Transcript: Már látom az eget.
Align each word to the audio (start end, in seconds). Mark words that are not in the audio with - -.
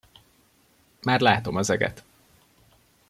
Már 1.01 1.19
látom 1.19 1.55
az 1.55 1.69
eget. 1.69 2.03